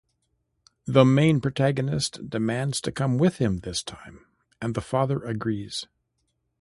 [0.87, 4.25] The main protagonist demands to come with him this time,
[4.59, 5.85] and the father agrees.